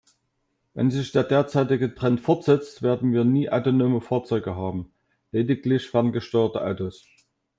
[0.73, 4.91] Wenn sich der derzeitige Trend fortsetzt, werden wir nie autonome Fahrzeuge haben,
[5.31, 7.05] lediglich ferngesteuerte Autos.